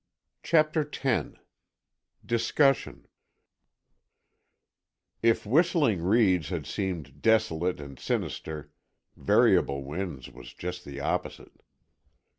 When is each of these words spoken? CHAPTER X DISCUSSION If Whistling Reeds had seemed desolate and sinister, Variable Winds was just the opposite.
CHAPTER 0.41 0.89
X 1.03 1.29
DISCUSSION 2.25 3.05
If 5.21 5.45
Whistling 5.45 6.01
Reeds 6.01 6.49
had 6.49 6.65
seemed 6.65 7.21
desolate 7.21 7.79
and 7.79 7.99
sinister, 7.99 8.71
Variable 9.15 9.83
Winds 9.83 10.31
was 10.31 10.55
just 10.55 10.85
the 10.85 11.01
opposite. 11.01 11.61